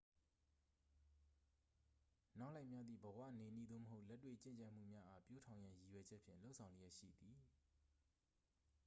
[2.39, 7.37] နောက်လိုက်များသည် ဘဝနေနည်း သို့မဟုတ် လက်တွေ့ကျင့်ကြံမှုများအား ပျိုးထောင်ရန်ရည်ရွယ်ချက်ဖြင့် လုပ်ဆောင်လျက်ရှိသည်